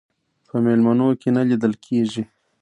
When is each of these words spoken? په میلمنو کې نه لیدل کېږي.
په 0.47 0.55
میلمنو 0.65 1.09
کې 1.21 1.29
نه 1.35 1.41
لیدل 1.49 1.73
کېږي. 1.85 2.23